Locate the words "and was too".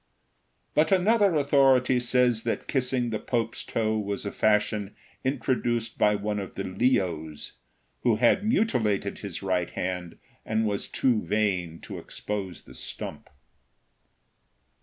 10.43-11.21